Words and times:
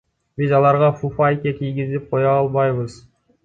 Биз 0.41 0.53
аларга 0.59 0.89
фуфайке 1.03 1.53
кийгизип 1.61 2.03
кое 2.17 2.29
албайбыз. 2.39 2.93